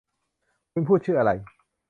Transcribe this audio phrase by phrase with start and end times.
[0.71, 1.31] คุณพูดชื่ออะไร